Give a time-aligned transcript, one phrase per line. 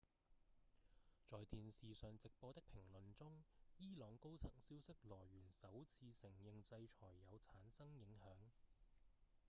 [1.29, 3.43] 在電視上直播的評論中
[3.77, 8.35] 伊朗高層消息來源首次承認制裁有產生影響